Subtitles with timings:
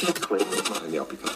[0.00, 1.28] Ja, bitte.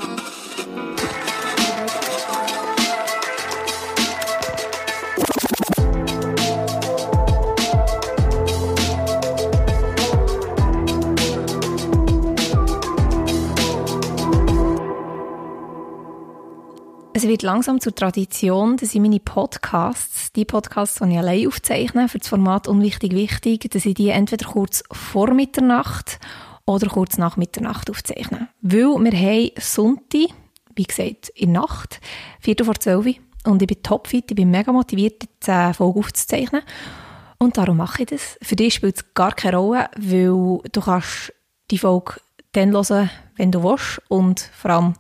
[17.14, 22.08] Es wird langsam zur Tradition, dass ich meine Podcasts, die Podcasts, die ich allein aufzeichne,
[22.08, 26.20] für das Format Unwichtig Wichtig, dass ich die entweder kurz vor Mitternacht
[26.64, 28.48] oder kurz nach Mitternacht aufzeichne.
[28.60, 30.34] Weil wir haben Sonntag,
[30.74, 32.00] wie gesagt, in der Nacht,
[32.40, 36.62] Viertel vor zwölf, und ich bin topfit, ich bin mega motiviert, die Folge aufzuzeichnen.
[37.38, 38.38] Und darum mache ich das.
[38.40, 41.32] Für dich spielt es gar keine Rolle, weil du kannst
[41.70, 42.20] die Folge
[42.52, 44.94] dann hören, wenn du willst und vor allem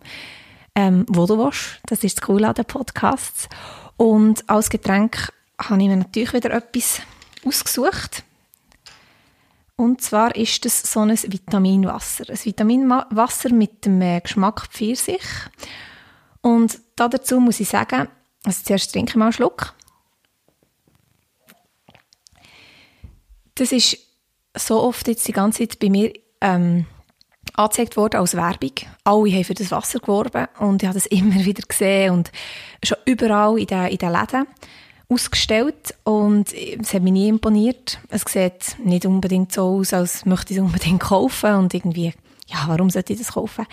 [0.74, 1.80] ähm, wo du willst.
[1.86, 3.48] Das ist das Coole an den Podcasts.
[3.96, 7.00] Und als Getränk habe ich mir natürlich wieder etwas
[7.46, 8.24] ausgesucht.
[9.82, 12.30] Und zwar ist das so ein Vitaminwasser.
[12.30, 15.24] Ein Vitaminwasser mit dem äh, Geschmack Pfirsich.
[16.40, 18.06] Und dazu muss ich sagen,
[18.44, 19.74] also zuerst trinke ich mal einen Schluck.
[23.56, 23.98] Das ist
[24.56, 26.86] so oft jetzt die ganze Zeit bei mir ähm,
[27.54, 28.74] angezeigt worden als Werbung.
[29.02, 32.30] Alle haben für das Wasser geworben und ich habe das immer wieder gesehen und
[32.84, 34.46] schon überall in den, in den Läden
[35.12, 37.98] ausgestellt und es hat mich nie imponiert.
[38.08, 42.12] Es sieht nicht unbedingt so aus, als möchte ich es unbedingt kaufen und irgendwie,
[42.46, 43.66] ja, warum sollte ich das kaufen?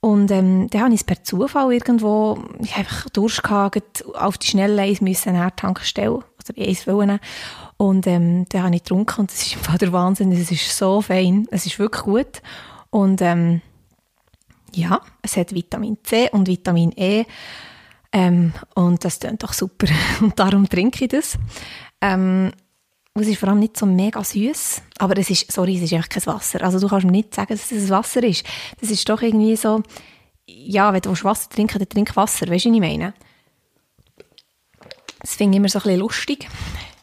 [0.00, 2.38] Und ähm, dann habe ich es per Zufall irgendwo,
[2.76, 6.24] einfach Durst gehabt, auf die schnelle Eis müssen eine Tankstelle, oder
[6.56, 7.18] Eis wollen.
[7.76, 11.00] Und ähm, dann habe ich getrunken und das ist einfach der Wahnsinn, es ist so
[11.00, 12.42] fein, es ist wirklich gut.
[12.90, 13.60] Und ähm,
[14.72, 17.24] ja, es hat Vitamin C und Vitamin E.
[18.12, 19.86] Ähm, und das klingt doch super.
[20.20, 21.38] Und darum trinke ich das.
[22.00, 22.52] Ähm,
[23.14, 26.08] es ist vor allem nicht so mega süß, aber es ist, sorry, es ist einfach
[26.08, 26.62] kein Wasser.
[26.62, 28.44] Also du kannst mir nicht sagen, dass es Wasser ist.
[28.80, 29.82] Das ist doch irgendwie so,
[30.46, 33.14] ja, wenn du Wasser trinken dann trink Wasser, weißt du, was ich meine?
[35.20, 36.48] Das finde ich immer so ein bisschen lustig.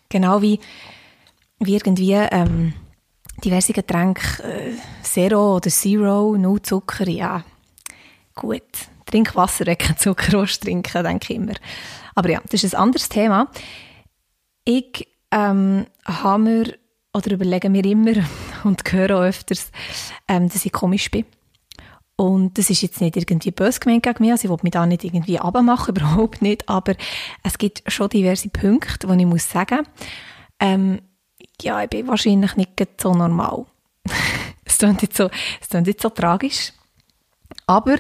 [0.08, 0.60] Genau wie,
[1.60, 2.74] wie irgendwie ähm,
[3.44, 7.44] diverse Getränke, äh, Zero oder Zero, null Zucker, ja,
[8.36, 8.62] gut.
[9.16, 11.54] Trink Wasser, kein Zucker trinken, denke ich immer.
[12.16, 13.50] Aber ja, das ist ein anderes Thema.
[14.66, 16.74] Ich ähm, habe mir,
[17.14, 18.12] oder überlege mir immer
[18.66, 19.72] und höre auch öfters,
[20.28, 21.24] ähm, dass ich komisch bin.
[22.18, 24.86] Und das ist jetzt nicht irgendwie böse gemeint gegen mich, also ich will mich da
[24.86, 26.96] nicht irgendwie abmachen, überhaupt nicht, aber
[27.42, 29.88] es gibt schon diverse Punkte, die ich muss sagen,
[30.60, 31.00] ähm,
[31.62, 33.66] ja, ich bin wahrscheinlich nicht so normal.
[34.66, 35.30] es klingt jetzt so,
[35.70, 36.74] klingt jetzt so tragisch.
[37.66, 37.98] Aber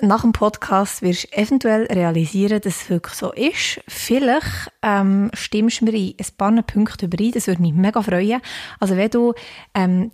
[0.00, 3.80] nach dem Podcast wirst du eventuell realisieren, dass es wirklich so ist.
[3.88, 8.40] Vielleicht ähm, stimmst du mir in ein paar Punkte überein, das würde mich mega freuen.
[8.80, 9.34] Also wenn du
[9.74, 10.10] ähm,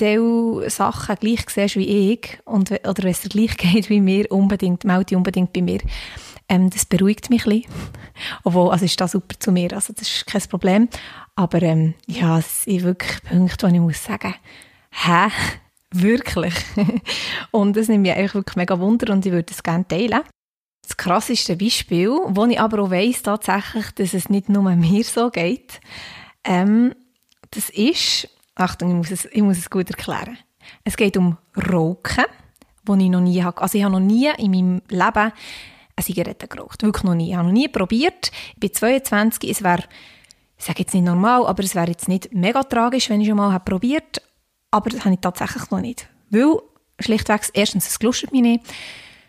[0.00, 4.30] diese Sachen gleich siehst wie ich und, oder wenn es dir gleich geht wie mir,
[4.30, 5.80] unbedingt, melde dich unbedingt bei mir.
[6.48, 7.72] Ähm, das beruhigt mich ein bisschen.
[8.44, 10.88] Obwohl, also ist das super zu mir, also das ist kein Problem.
[11.34, 14.34] Aber ähm, ja, es sind wirklich Punkte, wo ich muss sagen,
[14.90, 15.28] hä?
[15.92, 16.54] Wirklich?
[17.50, 20.20] und das nimmt mich eigentlich wirklich mega Wunder und ich würde es gerne teilen.
[20.82, 25.30] Das krasseste Beispiel, wo ich aber auch weiss tatsächlich, dass es nicht nur mir so
[25.30, 25.80] geht,
[26.44, 26.94] ähm,
[27.50, 30.38] das ist, Achtung, ich muss, es, ich muss es gut erklären.
[30.84, 32.24] Es geht um Rauchen,
[32.84, 33.60] wo ich noch nie habe.
[33.60, 35.32] Also ich habe noch nie in meinem Leben
[35.98, 36.82] eine Zigarette geraucht.
[36.82, 37.30] Wirklich noch nie.
[37.30, 38.30] Ich habe noch nie probiert.
[38.54, 39.50] Ich bin 22.
[39.50, 39.84] Es wäre,
[40.56, 43.36] ich sage jetzt nicht normal, aber es wäre jetzt nicht mega tragisch, wenn ich schon
[43.36, 44.22] mal habe probiert.
[44.70, 46.08] Aber das habe ich tatsächlich noch nicht.
[46.30, 46.56] Weil,
[47.00, 48.64] schlichtweg, erstens, es gelustet mich nicht.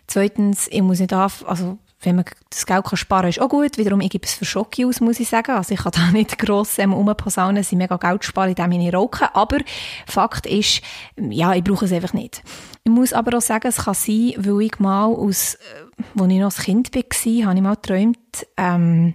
[0.06, 3.48] Zweitens, ich muss nicht auf, also wenn man das Geld kann sparen kann, ist auch
[3.48, 3.76] gut.
[3.76, 5.52] Wiederum, ich gebe es für Schocke aus, muss ich sagen.
[5.52, 8.94] Also ich kann da nicht gross ähm, rumposaunen, sie mega Geld sparen, indem ich nicht
[8.94, 9.34] rauche.
[9.34, 9.58] Aber
[10.06, 10.80] Fakt ist,
[11.16, 12.42] ja, ich brauche es einfach nicht.
[12.84, 16.38] Ich muss aber auch sagen, es kann sein, weil ich mal aus, äh, als ich
[16.38, 19.14] noch ein Kind war, habe ich mal geträumt, ähm,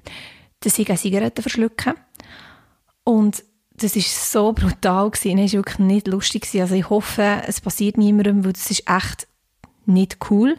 [0.60, 1.96] dass ich eine Zigarette verschlucke.
[3.04, 3.44] Und
[3.78, 5.38] das ist so brutal gewesen.
[5.38, 6.62] Es war wirklich nicht lustig gewesen.
[6.62, 9.28] Also ich hoffe, es passiert niemandem, weil das ist echt
[9.86, 10.58] nicht cool.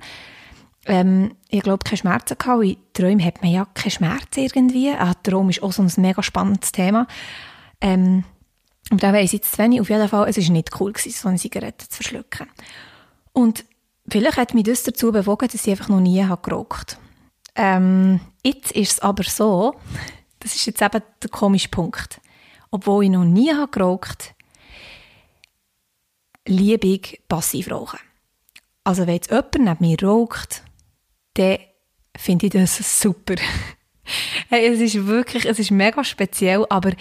[0.84, 2.64] Ähm, ich glaube, keine Schmerzen gehabt.
[2.64, 4.90] In Träumen hat man ja keine Schmerzen irgendwie.
[4.90, 7.06] Ah, Traum ist auch so ein mega spannendes Thema.
[7.80, 8.24] Ähm,
[8.90, 9.80] und da weiss ich jetzt wenig.
[9.80, 12.46] Auf jeden Fall, es war nicht cool gewesen, so eine Zigarette zu verschlucken.
[13.32, 13.64] Und
[14.08, 16.98] vielleicht hat mich das dazu bewogen, dass ich einfach noch nie habe geraucht
[17.56, 19.74] ähm, Jetzt ist es aber so,
[20.38, 22.20] das ist jetzt eben der komische Punkt.
[22.76, 24.34] Obwohl ich noch nie habe geraucht
[26.46, 27.98] liebe ich passiv rauchen.
[28.84, 30.62] Also wenn jetzt jemand neben mir raucht,
[31.34, 31.56] dann
[32.14, 33.36] finde ich das super.
[34.50, 36.92] hey, es ist wirklich, es ist mega speziell, aber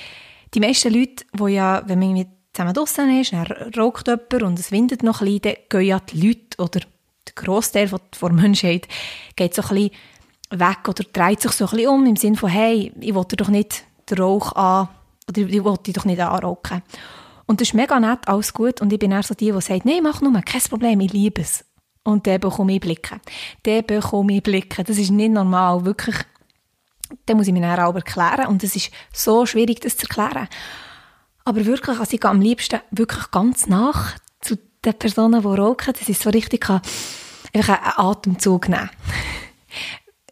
[0.53, 3.45] die meisten Leute, die ja, wenn man mit zusammen draussen ist, dann
[3.77, 7.33] raucht jemand und es windet noch ein bisschen, dann gehen ja die Leute oder der
[7.35, 8.87] Grossteil der Menschheit
[9.35, 9.91] geht so ein bisschen
[10.51, 13.49] weg oder dreht sich so ein bisschen um im Sinne von, hey, ich will doch
[13.49, 14.87] nicht den Rauch an,
[15.29, 16.81] oder ich will dich doch nicht anrauchen.
[17.45, 18.81] Und das ist mega nett, alles gut.
[18.81, 21.41] Und ich bin eher so die, die sagt, nein, mach nur, kein Problem, ich liebe
[21.41, 21.63] es.
[22.03, 23.19] Und der bekomme ich Blicke.
[23.65, 24.83] Der bekomme ich Blicke.
[24.83, 26.15] Das ist nicht normal, wirklich.
[27.27, 28.47] Den muss ich mir dann auch erklären.
[28.47, 30.47] Und es ist so schwierig, das zu erklären.
[31.43, 35.93] Aber wirklich, also ich gehe am liebsten wirklich ganz nach zu den Personen, die rauchen.
[35.97, 36.67] Das ist so richtig,
[37.53, 38.89] einfach einen Atemzug nehmen.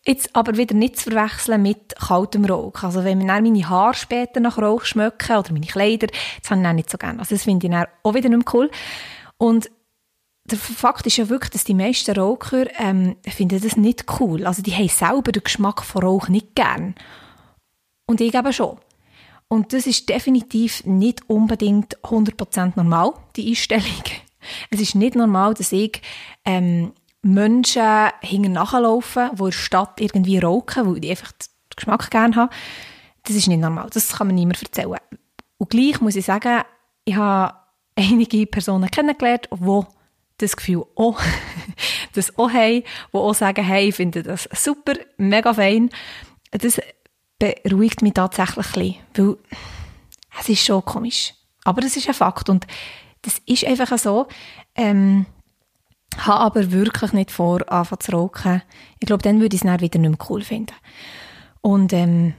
[0.06, 2.84] Jetzt aber wieder nicht zu verwechseln mit kaltem Rauch.
[2.84, 6.64] Also wenn mir meine Haare später nach Rauch schmecken oder meine Kleider, das habe ich
[6.64, 7.20] dann nicht so gerne.
[7.20, 7.74] Also das finde ich
[8.04, 8.70] auch wieder nicht cool.
[9.38, 9.72] Und
[10.46, 14.46] der Fakt ist ja wirklich, dass die meisten Raucher ähm, finden das nicht cool.
[14.46, 16.96] Also die haben selber den Geschmack von Rauch nicht gern.
[18.06, 18.78] Und ich eben schon.
[19.48, 23.86] Und das ist definitiv nicht unbedingt 100% normal, die Einstellung.
[24.70, 26.02] Es ist nicht normal, dass ich
[26.44, 26.92] ähm,
[27.24, 32.36] Menschen hinten nachlaufen, die in der Stadt irgendwie rauchen, weil die einfach den Geschmack gerne
[32.36, 32.50] haben.
[33.24, 33.90] Das ist nicht normal.
[33.92, 35.00] Das kann man niemand erzählen.
[35.58, 36.64] Und gleich muss ich sagen,
[37.06, 37.56] ich habe
[37.96, 39.82] einige Personen kennengelernt, die
[40.38, 41.20] das Gefühl auch,
[42.14, 45.90] das auch haben, die auch sagen, hey, ich finde das super, mega fein.
[46.52, 46.82] Das
[47.40, 49.38] beruhigt mich tatsächlich ein bisschen, weil
[50.40, 51.34] es ist schon komisch.
[51.64, 52.68] Aber das ist ein Fakt und
[53.22, 54.28] das ist einfach so.
[54.76, 55.26] Ähm,
[56.18, 58.62] habe aber wirklich nicht vor, anfangen zu rauchen.
[59.00, 60.76] Ich glaube, dann würde ich es dann wieder nicht mehr cool finden.
[61.62, 62.34] Und ähm,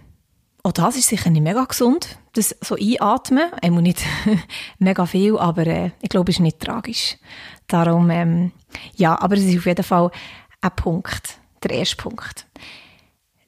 [0.63, 3.53] auch das ist sicher nicht mega gesund, das so einatmen.
[3.63, 4.03] Einmal nicht
[4.79, 7.19] mega viel, aber äh, ich glaube, es ist nicht tragisch.
[7.67, 8.53] Darum, ähm,
[8.97, 10.11] ja, aber es ist auf jeden Fall
[10.61, 12.47] ein Punkt, der erste Punkt.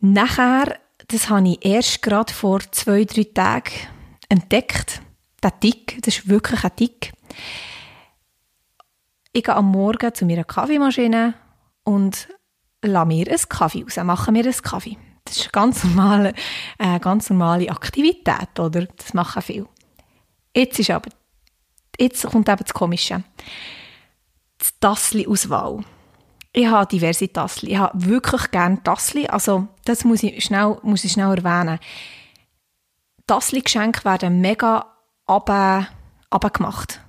[0.00, 0.78] Nachher,
[1.08, 3.72] das habe ich erst gerade vor zwei, drei Tagen
[4.28, 5.00] entdeckt,
[5.42, 7.12] der Tick, das ist wirklich ein Tick.
[9.36, 11.34] Ich gehe am Morgen zu meiner Kaffeemaschine
[11.84, 12.26] und
[12.80, 14.96] lasse mir einen Kaffee raus, mache mir einen Kaffee.
[15.26, 16.32] Das ist eine ganz normale,
[16.78, 18.86] äh, ganz normale Aktivität, oder?
[18.96, 19.68] Das machen viele.
[20.56, 21.10] Jetzt ist aber,
[22.00, 23.24] jetzt kommt eben das Komische.
[24.58, 25.84] Die Tassli-Auswahl.
[26.54, 27.72] Ich habe diverse Tassli.
[27.72, 29.26] Ich habe wirklich gerne Tassli.
[29.26, 31.78] Also, das muss ich schnell, muss ich schnell erwähnen.
[33.26, 34.96] Tassli-Geschenke werden mega
[35.26, 37.02] abgemacht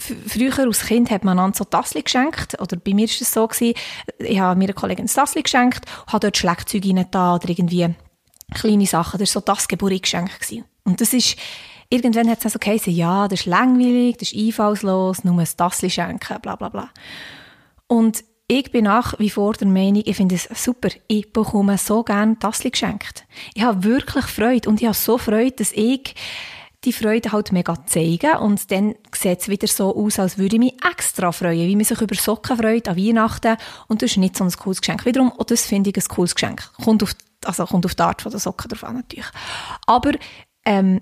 [0.00, 3.46] früher als Kind hat man einander so Tassli geschenkt, oder bei mir war es so,
[3.46, 3.74] gewesen,
[4.18, 7.94] ich habe mir eine Kollegin ein Tassli geschenkt, habe dort Schlagzeuge rein da oder irgendwie
[8.54, 10.30] kleine Sachen, das war so das Geburtsgeschenk.
[10.84, 11.36] Und das ist,
[11.90, 15.48] irgendwann hat es dann so geheißen, ja, das ist langweilig, das ist einfallslos, nur ein
[15.56, 16.90] Tassli schenken, bla bla bla.
[17.88, 20.88] Und ich bin nach wie vor der Meinung, ich finde es super.
[21.06, 23.26] Ich bekomme so gerne Tassli geschenkt.
[23.54, 26.14] Ich habe wirklich Freude und ich habe so Freude, dass ich
[26.84, 30.60] die Freude halt mega zeigen und dann sieht es wieder so aus, als würde ich
[30.60, 33.56] mich extra freuen, wie man sich über Socken freut an Weihnachten
[33.88, 35.04] und das ist nicht so ein cooles Geschenk.
[35.04, 36.70] Wiederum, auch das finde ich ein cooles Geschenk.
[36.84, 39.26] Kommt auf, also kommt auf die Art von der Socken drauf an natürlich.
[39.86, 40.12] Aber
[40.64, 41.00] ähm,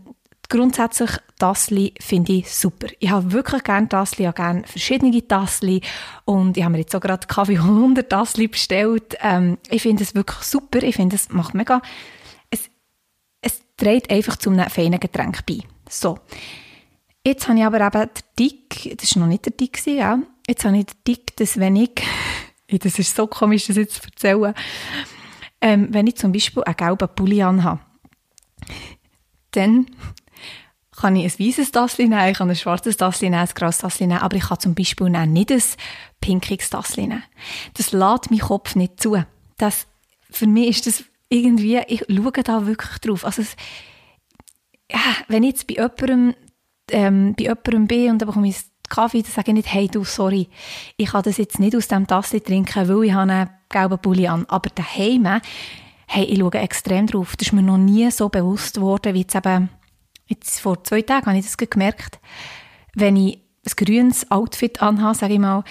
[0.49, 2.87] grundsätzlich Tassli finde ich super.
[2.99, 5.83] Ich habe wirklich gerne Tassli, ich habe gerne verschiedene Tassli
[6.25, 9.17] und ich habe mir jetzt auch gerade Kaffee 100 Tassli bestellt.
[9.21, 11.83] Ähm, ich finde es wirklich super, ich finde es macht mega
[13.77, 15.59] trägt einfach zu einem feinen Getränk bei.
[15.89, 16.19] So.
[17.25, 20.19] Jetzt habe ich aber eben den Dick, das war noch nicht der Dick, ja.
[20.47, 21.91] Jetzt habe ich den Dick, dass wenn ich,
[22.69, 24.55] das ist so komisch, das jetzt zu erzählen,
[25.61, 27.81] ähm, wenn ich zum Beispiel einen gelben Pulli habe,
[29.53, 29.87] dann
[30.97, 34.07] kann ich ein weißes Tassli nehmen, ich kann ein schwarzes Tassli nehmen, ein graues Tassli
[34.07, 35.63] nehmen, aber ich kann zum Beispiel nicht ein
[36.21, 37.23] pinkiges Tassli nehmen.
[37.75, 39.23] Das lädt mein Kopf nicht zu.
[39.59, 39.87] Das,
[40.31, 43.25] für mich ist das irgendwie, ich schaue da wirklich drauf.
[43.25, 43.57] Also es,
[44.91, 46.35] ja, wenn ich jetzt bei jemandem,
[46.91, 48.57] ähm, bei jemandem bin und dann bekomme ich
[48.89, 50.49] Kaffee, dann sage ich nicht, hey du, sorry,
[50.97, 54.29] ich kann das jetzt nicht aus dem Tasse trinken, weil ich habe einen gelben Pulli
[54.29, 54.47] an.
[54.49, 55.41] Aber daheim,
[56.07, 57.37] hey, ich schaue extrem drauf.
[57.37, 59.69] Das ist mir noch nie so bewusst geworden, wie jetzt eben,
[60.27, 62.21] jetzt vor zwei Tagen habe ich das gemerkt.
[62.95, 65.65] Wenn ich ein grünes Outfit anhabe, sage ich mal,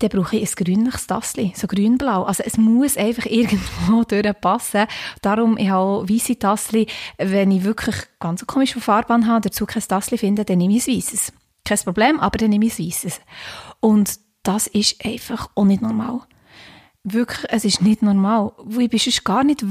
[0.00, 2.24] dann brauche ich ein grünliches Tassli, so grünblau.
[2.24, 4.86] Also es muss einfach irgendwo durchpassen.
[5.22, 6.86] Darum, ich habe weisse Tassli,
[7.18, 10.96] wenn ich wirklich ganz komische Farbe habe, dazu kein Tassli finde, dann nehme ich ein
[10.96, 11.32] weisses.
[11.64, 13.20] Kein Problem, aber dann nehme ich ein weisses.
[13.80, 16.22] Und das ist einfach auch nicht normal.
[17.04, 18.52] Wirklich, es ist nicht normal.
[18.78, 19.64] Ich bin sonst gar nicht,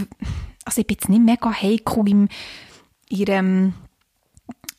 [0.65, 2.29] also ich bin jetzt nicht mega heikel im,
[3.09, 3.73] in,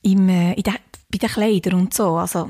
[0.03, 0.75] im, äh, in de,
[1.11, 2.17] bei den Kleidern und so.
[2.17, 2.49] Also,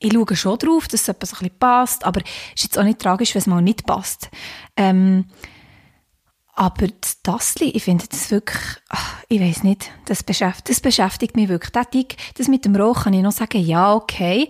[0.00, 2.84] ich schaue schon drauf, dass es etwas ein bisschen passt, aber es ist jetzt auch
[2.84, 4.30] nicht tragisch, wenn es mal nicht passt.
[4.76, 5.26] Ähm,
[6.54, 11.36] Aber das Tassli, ich finde das wirklich, ach, ich weiß nicht, das beschäftigt, das beschäftigt
[11.36, 11.72] mich wirklich.
[11.72, 11.86] Das,
[12.36, 14.48] das mit dem Rauch kann ich noch sagen, ja, okay.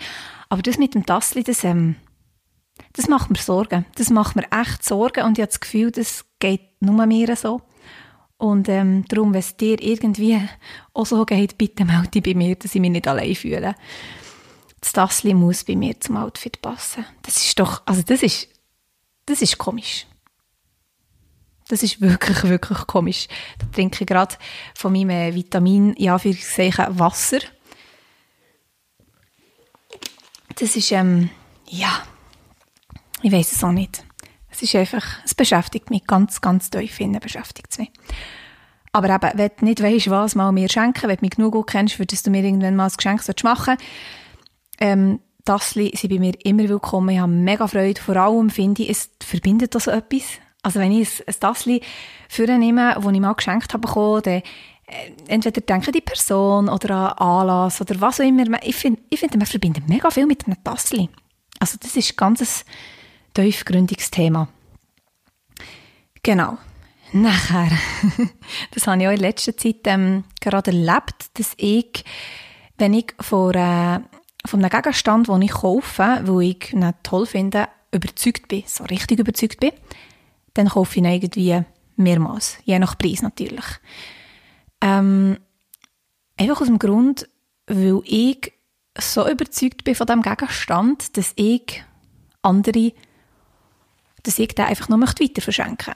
[0.49, 1.97] Aber das mit dem Tassli, das, ähm,
[2.95, 3.87] das macht mir Sorgen.
[3.97, 7.61] Das macht mir echt Sorgen und ich habe das Gefühl, das geht nur mir so.
[8.39, 10.41] Und ähm, darum, wenn es dir irgendwie
[10.95, 13.75] auch so geht, bitte melde dich bei mir, dass ich mich nicht allein fühle.
[14.81, 17.05] Das Tassli muss bei mir zum Outfit passen.
[17.23, 18.49] Das ist doch, also das ist,
[19.27, 20.07] das ist komisch.
[21.69, 23.29] Das ist wirklich, wirklich komisch.
[23.59, 24.35] Da trinke ich gerade
[24.75, 27.39] von meinem äh, Vitamin, ja, für Wasser.
[30.57, 31.31] Das ist, ähm,
[31.69, 32.03] ja,
[33.23, 34.05] ich weiß es auch nicht.
[34.51, 37.93] Es ist einfach, es beschäftigt mich ganz, ganz tief innen, beschäftigt es mich.
[38.93, 41.69] Aber eben, wenn du nicht weißt, was mal mir schenken, wenn du mich genug gut
[41.69, 43.77] kennst, für dass du mir irgendwann mal ein Geschenk machen
[44.81, 47.11] ähm, Tassli sind bei mir immer willkommen.
[47.11, 48.01] Ich habe mega Freude.
[48.01, 50.25] Vor allem finde ich, es verbindet das etwas.
[50.63, 51.83] Also wenn ich ein, Tassli
[52.39, 54.43] nehme, das ich mal geschenkt habe dann äh,
[55.29, 58.45] entweder denke die Person oder an Anlass oder was auch immer.
[58.63, 61.09] Ich finde, ich finde man verbindet mega viel mit einem Tassli.
[61.59, 62.65] Also das ist ganz ein
[63.35, 64.49] tiefgründiges Thema.
[66.23, 66.59] Genau.
[67.13, 67.71] Nachher,
[68.71, 72.05] das habe ich auch in letzter Zeit ähm, gerade erlebt, dass ich,
[72.79, 74.01] wenn ich vor, äh,
[74.53, 79.61] einem Gegenstand, den ich kaufe, wo ich ihn toll finde, überzeugt bin, so richtig überzeugt
[79.61, 79.73] bin,
[80.55, 81.63] dann kaufe ich ihn irgendwie
[81.97, 83.65] mehrmals, je nach Preis natürlich.
[84.81, 85.39] Ähm,
[86.37, 87.29] einfach aus dem Grund,
[87.67, 88.53] weil ich
[88.99, 91.85] so überzeugt bin von dem Gegenstand, dass ich
[92.43, 92.93] andere,
[94.23, 95.95] dass ich den einfach noch weiter verschenken.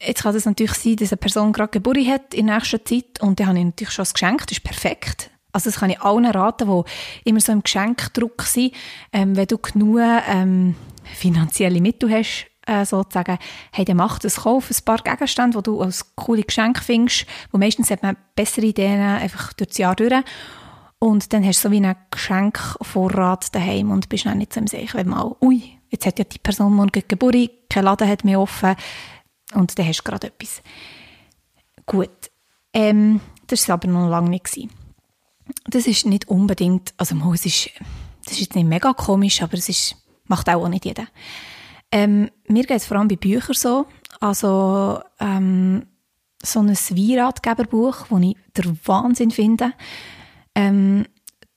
[0.00, 3.38] Jetzt kann es natürlich sein, dass eine Person gerade Geburt hat in nächster Zeit und
[3.38, 5.30] dann habe ich natürlich schon das Geschenk, das ist perfekt.
[5.54, 8.74] Also das kann ich allen raten, die immer so im Geschenkdruck sind.
[9.12, 13.38] Ähm, wenn du genug ähm, finanzielle Mittel hast, äh, sozusagen,
[13.72, 17.58] hey, dann mach das, kauf ein paar Gegenstände, die du als coole Geschenk findest, wo
[17.58, 20.12] meistens hat man bessere Ideen einfach durch das Jahr durch.
[20.98, 24.66] Und dann hast du so wie einen Geschenkvorrat daheim und bist dann nicht so im
[24.66, 28.40] Sicher, wenn mal, ui, jetzt hat ja die Person morgen Geburt, kein Laden hat mehr
[28.40, 28.74] offen
[29.52, 30.62] und dann hast du gerade etwas.
[31.86, 32.30] Gut,
[32.72, 34.44] ähm, das war aber noch lange nicht.
[34.44, 34.83] Gewesen.
[35.66, 37.70] Das ist nicht unbedingt, also mal, es ist,
[38.24, 39.96] das ist jetzt nicht mega komisch, aber es ist,
[40.26, 41.06] macht auch nicht jeder.
[41.92, 43.86] Ähm, mir geht es vor allem bei Büchern so.
[44.20, 45.86] Also ähm,
[46.42, 49.72] so ein Wie-Ratgeberbuch, das ich der Wahnsinn finde.
[50.54, 51.06] Ähm,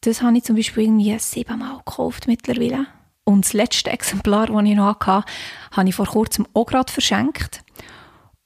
[0.02, 2.88] das habe ich zum Beispiel irgendwie siebenmal gekauft mittlerweile.
[3.24, 5.26] Und das letzte Exemplar, das ich noch hatte,
[5.72, 7.64] habe ich vor kurzem auch gerade verschenkt.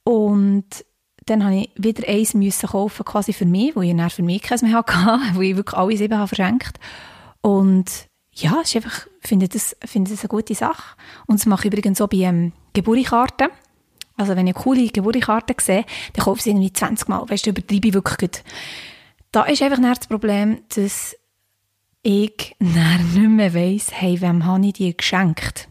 [0.03, 0.65] Und
[1.25, 4.41] dann habe ich wieder eins müssen kaufen, quasi für mich, wo ich dann für mich
[4.41, 4.93] keins mehr hatte,
[5.33, 6.79] wo ich wirklich alle sieben habe verschenkt.
[7.41, 10.95] Und ja, einfach, finde das, finde das eine gute Sache.
[11.27, 13.49] Und das mache ich übrigens so bei ähm, Geburtskarten.
[14.17, 17.27] Also wenn ich coole Geburtskarte sehe, dann kaufe ich sie irgendwie 20 Mal.
[17.27, 18.43] Weißt du, übertreibe ich wirklich gut.
[19.31, 21.15] Da ist einfach das Problem, dass
[22.03, 25.69] ich nicht mehr weiss, hey, wem habe ich die geschenkt?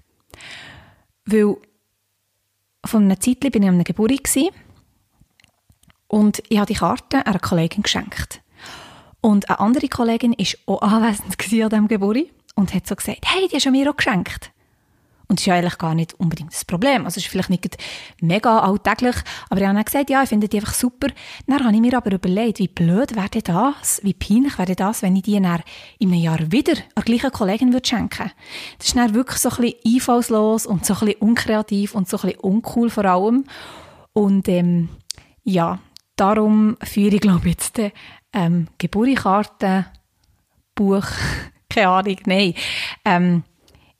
[1.26, 1.57] Weil
[2.85, 4.23] von einer Zeit bin ich an einer Geburt
[6.11, 8.43] und ich habe die Karte einer Kollegin geschenkt.
[9.21, 12.26] Und eine andere Kollegin war auch anwesend an diesem Geburt
[12.57, 14.50] und hat so gesagt, hey, die hast du mir auch geschenkt.
[15.29, 17.05] Und das ist ja eigentlich gar nicht unbedingt das Problem.
[17.05, 17.76] Also es ist vielleicht nicht
[18.21, 19.14] mega alltäglich,
[19.49, 21.07] aber ich habe dann gesagt, ja, ich finde die einfach super.
[21.47, 25.14] Dann habe ich mir aber überlegt, wie blöd wäre das, wie peinlich wäre das, wenn
[25.14, 25.62] ich die dann
[26.00, 28.33] in einem Jahr wieder der gleichen Kollegin würde schenken.
[28.79, 32.17] Das ist dann wirklich so ein bisschen einfallslos und so ein bisschen unkreativ und so
[32.17, 33.45] ein bisschen uncool vor allem.
[34.12, 34.88] Und ähm,
[35.45, 35.79] ja,
[36.21, 37.93] darum führe ich, glaube ich, jetzt den
[38.33, 39.87] ähm, Geburtskarte,
[40.75, 41.07] Buch
[41.71, 42.55] keine Ahnung, nein.
[43.05, 43.43] Ähm,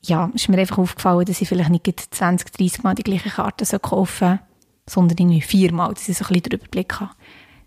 [0.03, 3.65] ja, ist mir einfach aufgefallen, dass ich vielleicht nicht 20, 30 Mal die gleiche Karte
[3.65, 4.39] so kaufen
[4.91, 7.11] sondern irgendwie viermal, dass ich so ein bisschen den Überblick habe.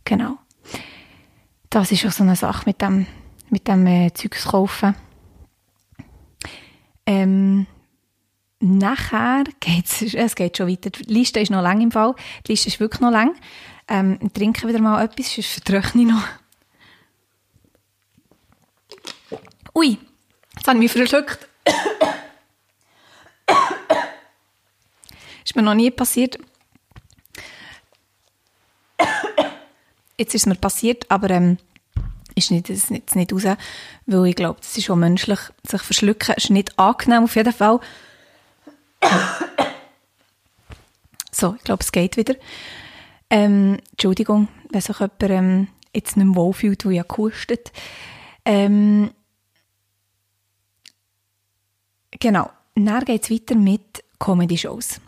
[0.04, 0.38] Genau.
[1.70, 3.06] Das ist auch so eine Sache mit dem,
[3.50, 4.94] mit dem äh, Zeugs kaufen.
[7.06, 7.66] Ähm,
[8.60, 10.12] nachher geht es
[10.56, 10.90] schon weiter.
[10.90, 12.14] Die Liste ist noch lang im Fall.
[12.46, 13.34] Die Liste ist wirklich noch lang.
[13.88, 16.26] Ähm, trinke wieder mal etwas, sonst vertröchne ich noch.
[19.74, 19.98] Ui,
[20.56, 21.48] jetzt habe ich mich verschluckt.
[25.44, 26.38] ist mir noch nie passiert.
[30.16, 31.58] Jetzt ist es mir passiert, aber ähm,
[32.34, 33.56] ist nicht, das nicht, nicht raus,
[34.06, 37.80] weil ich glaube, das ist schon menschlich, sich verschlucken ist nicht angenehm auf jeden Fall.
[41.32, 42.34] so, ich glaube, es geht wieder.
[43.34, 47.72] Ähm, Entschuldigung, wenn sich jemand ähm, jetzt nicht wohlfühlt, der ja gehustet.
[48.44, 49.10] Ähm,
[52.20, 52.50] Genau.
[52.74, 55.00] Dann geht es weiter mit Comedy-Shows.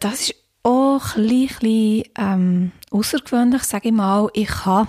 [0.00, 4.28] Das ist auch ein bisschen ähm, außergewöhnlich, sage ich mal.
[4.34, 4.88] Ich habe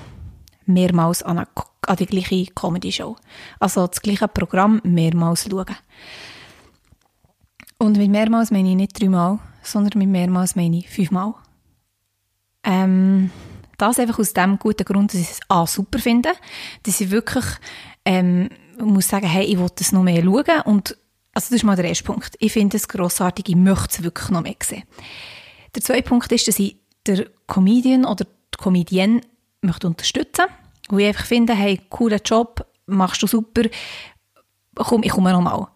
[0.66, 1.48] mehrmals an, eine,
[1.88, 3.16] an die gleiche Comedy-Show,
[3.60, 5.76] also das gleiche Programm mehrmals schauen.
[7.78, 11.36] Und mit mehrmals meine ich nicht dreimal, sondern mit mehrmals meine ich fünfmal.
[12.64, 13.32] Ähm,
[13.78, 16.32] das einfach aus dem guten Grund, dass ich es A, super finde,
[16.84, 17.46] dass ich wirklich
[18.06, 18.50] ähm,
[18.80, 20.98] muss sagen, hey, ich will das noch mehr schauen und
[21.34, 22.36] also das ist mal der erste Punkt.
[22.40, 24.84] Ich finde es grossartig, ich möchte es wirklich noch mehr sehen.
[25.76, 29.22] Der zweite Punkt ist, dass ich den Comedian oder die Comedienne
[29.62, 33.64] möchte unterstützen möchte, wo ich einfach finde, hey, cooler Job, machst du super,
[34.76, 35.68] komm, ich komme nochmal.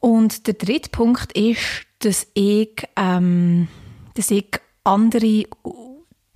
[0.00, 3.68] Und der dritte Punkt ist, dass ich, ähm,
[4.14, 4.50] dass ich
[4.84, 5.44] andere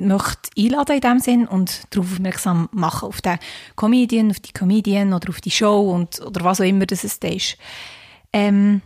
[0.01, 3.39] möchte einladen in dem Sinn und darauf aufmerksam machen, auf den
[3.77, 7.57] Comedian, auf die Comedian oder auf die Show und, oder was auch immer das ist.
[8.33, 8.81] Ähm,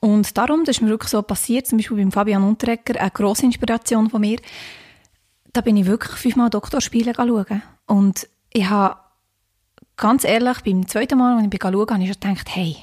[0.00, 3.46] und darum, das ist mir wirklich so passiert, zum Beispiel beim Fabian Unterrecker, eine grosse
[3.46, 4.38] Inspiration von mir,
[5.52, 7.62] da bin ich wirklich fünfmal Doktorspiele schauen.
[7.86, 8.96] Und ich habe,
[9.96, 12.76] ganz ehrlich, beim zweiten Mal, als ich schauen habe ich schon gedacht, hey,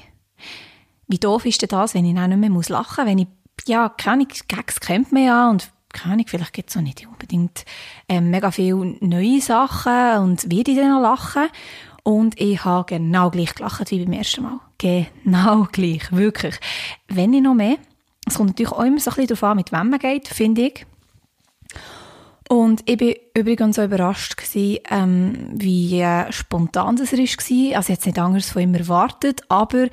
[1.08, 3.28] wie doof ist denn das, wenn ich dann nicht mehr lachen muss, wenn ich,
[3.66, 7.64] ja, keine Gags kennt man ja und keine Ahnung, vielleicht gibt es auch nicht unbedingt
[8.08, 11.48] ähm, mega viele neue Sachen und werde ich dann noch lachen.
[12.02, 14.60] Und ich habe genau gleich gelacht wie beim ersten Mal.
[14.78, 16.58] Genau gleich, wirklich.
[17.08, 17.76] Wenn ich noch mehr,
[18.26, 20.62] es kommt natürlich auch immer so ein bisschen darauf an, mit wem man geht, finde
[20.62, 20.86] ich.
[22.48, 27.76] Und ich war übrigens so überrascht, gewesen, ähm, wie äh, spontan das war.
[27.76, 29.86] Also jetzt nicht anders von ihm erwartet, aber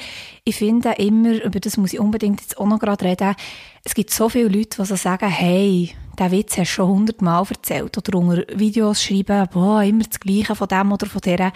[0.44, 3.36] ich finde immer, über das muss ich unbedingt jetzt auch noch gerade reden,
[3.88, 7.46] es gibt so viele Leute, die so sagen, hey, der Witz hast du schon hundertmal
[7.50, 11.54] erzählt oder unter Videos schreiben, boah, immer das Gleiche von dem oder von der.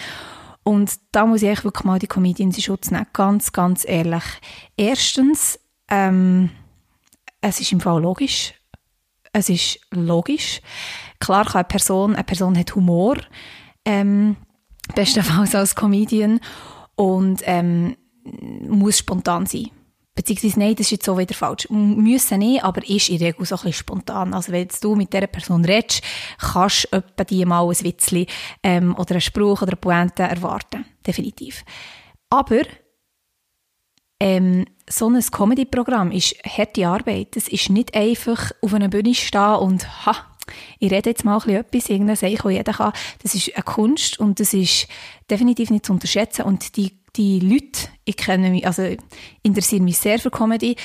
[0.64, 4.24] Und da muss ich wirklich mal die Comedians in Schutz nehmen, ganz, ganz ehrlich.
[4.78, 5.60] Erstens,
[5.90, 6.52] ähm,
[7.42, 8.54] es ist im Fall logisch,
[9.34, 10.62] es ist logisch.
[11.20, 13.18] Klar kann eine Person, eine Person hat Humor,
[13.84, 14.38] ähm,
[14.96, 16.40] bestenfalls als Comedian,
[16.96, 17.98] und ähm,
[18.70, 19.70] muss spontan sein.
[20.14, 21.70] Beziehungsweise, nein, das ist jetzt so wieder falsch.
[21.70, 24.34] Müssen nicht, aber ist in der Regel so ein bisschen spontan.
[24.34, 26.04] Also, wenn du mit dieser Person redest,
[26.38, 28.26] kannst du etwa die mal ein Witzchen
[28.62, 30.86] ähm, oder einen Spruch oder eine Pointe erwarten.
[31.08, 31.64] Definitiv.
[32.30, 32.62] Aber
[34.20, 37.38] ähm, so ein Comedy-Programm ist harte Arbeit.
[37.38, 40.16] Es ist nicht einfach auf einer Bühne stehen und ha,
[40.80, 42.94] ich rede jetzt mal ein bisschen etwas, irgendein Seich, das jeder kann.
[43.24, 44.88] Das ist eine Kunst und das ist
[45.30, 46.44] definitiv nicht zu unterschätzen.
[46.44, 48.84] Und die, die Leute, ich kenne mich, also
[49.44, 50.76] interessieren mich sehr für Comedy,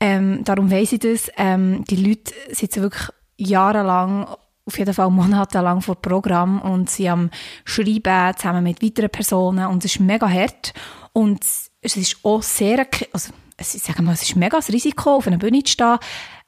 [0.00, 1.30] ähm, darum weiss ich das.
[1.36, 4.26] Ähm, die Leute sitzen wirklich jahrelang
[4.66, 7.30] auf jeden Fall monatelang vor Programm und sie haben
[7.64, 10.74] Schreiben zusammen mit weiteren Personen und es ist mega hart
[11.12, 11.44] und
[11.80, 15.38] es ist auch sehr, also ich sage mal, es ist mega das Risiko, auf einer
[15.38, 15.98] Bühne zu stehen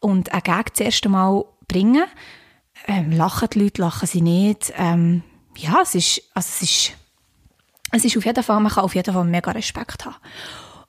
[0.01, 2.05] und einen Gag das erste Mal bringen.
[2.87, 4.73] Ähm, lachen die Leute, lachen sie nicht.
[4.77, 5.23] Ähm,
[5.57, 6.93] ja, es ist, also es ist,
[7.93, 10.17] es ist auf jeden Fall, man kann auf jeden Fall mega Respekt haben.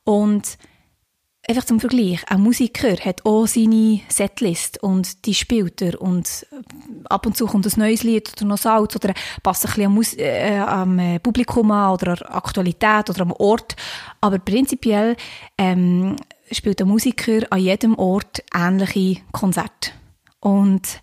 [0.03, 0.57] Und
[1.47, 6.55] einfach zum Vergleich, ein Musiker hat auch seine Setlist und die spielt er und äh,
[7.09, 10.25] ab und zu kommt ein neues Lied oder noch Salz oder passt ein bisschen am,
[10.25, 13.75] äh, am äh, Publikum an oder an Aktualität oder am Ort.
[14.21, 15.15] Aber prinzipiell
[15.57, 16.17] ähm,
[16.51, 19.91] spielt der Musiker an jedem Ort ähnliche Konzerte.
[20.39, 21.01] Und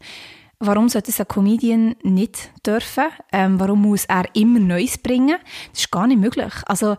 [0.59, 3.05] Warum sollte es ein Comedian nicht dürfen?
[3.31, 5.37] Ähm, warum muss er immer Neues bringen?
[5.71, 6.53] Das ist gar nicht möglich.
[6.67, 6.97] Also,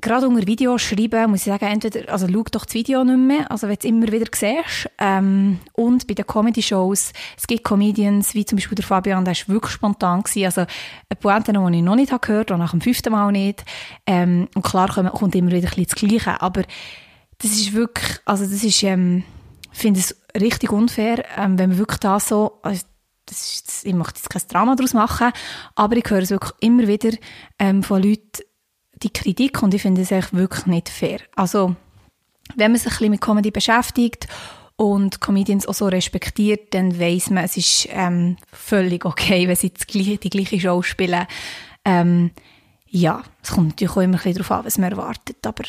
[0.00, 3.50] gerade unter Videos schreiben, muss ich sagen, entweder, also schau doch das Video nicht mehr,
[3.50, 4.90] also wenn du es immer wieder siehst.
[4.98, 9.54] Ähm, und bei den Comedy-Shows, es gibt Comedians, wie zum Beispiel der Fabian, der war
[9.54, 12.80] wirklich spontan gewesen, also eine Pointe, die ich noch nicht habe gehört und nach dem
[12.80, 13.64] fünften Mal nicht.
[14.06, 16.62] Ähm, und klar kommt, immer wieder ein bisschen das Gleiche, aber
[17.38, 19.22] das ist wirklich, also das ist, ähm,
[19.78, 22.84] finde es richtig unfair, ähm, wenn man wirklich da so, also
[23.26, 25.32] das ist, ich möchte jetzt kein Drama daraus machen,
[25.74, 27.16] aber ich höre es wirklich immer wieder
[27.58, 28.42] ähm, von Leuten,
[29.02, 31.20] die Kritik und ich finde es echt wirklich nicht fair.
[31.36, 31.76] Also,
[32.56, 34.26] wenn man sich ein bisschen mit Comedy beschäftigt
[34.76, 39.72] und Comedians auch so respektiert, dann weiß man, es ist ähm, völlig okay, wenn sie
[39.72, 41.26] die, gleiche Show spielen.
[41.84, 42.30] Ähm,
[42.88, 45.64] ja, es kommt natürlich auch immer ein bisschen darauf an, was man erwartet, aber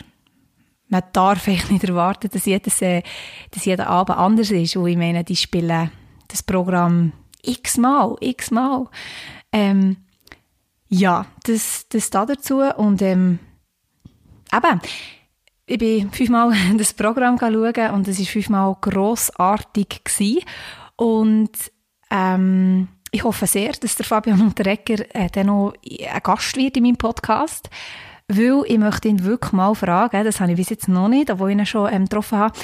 [0.89, 3.03] man darf eigentlich nicht erwarten, dass, jedes, äh,
[3.51, 4.75] dass jeder Abend anders ist.
[4.75, 5.91] Und ich meine, die spielen
[6.27, 8.87] das Programm x-mal, x-mal.
[9.51, 9.97] Ähm,
[10.89, 12.59] ja, das, das da dazu.
[12.59, 13.39] Und ähm,
[14.51, 14.81] eben,
[15.65, 20.03] ich bin fünfmal das Programm schauen und es war fünfmal grossartig.
[20.03, 20.43] Gewesen.
[20.95, 21.51] Und
[22.09, 26.83] ähm, ich hoffe sehr, dass der Fabian Unterrecker äh, dann noch ein Gast wird in
[26.83, 27.69] meinem Podcast.
[28.31, 31.49] Weil ich möchte ihn wirklich mal fragen, das habe ich bis jetzt noch nicht, obwohl
[31.49, 32.59] ich ihn schon ähm, getroffen habe,